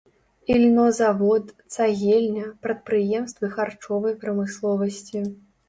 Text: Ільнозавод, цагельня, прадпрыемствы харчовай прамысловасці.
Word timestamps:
Ільнозавод, 0.53 1.45
цагельня, 1.75 2.47
прадпрыемствы 2.65 3.53
харчовай 3.55 4.19
прамысловасці. 4.27 5.27